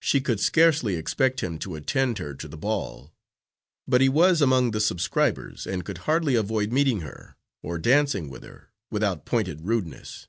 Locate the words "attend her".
1.76-2.34